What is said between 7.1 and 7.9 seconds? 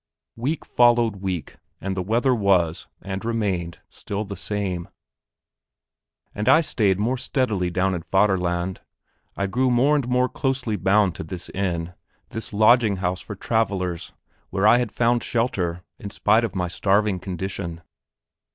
steadily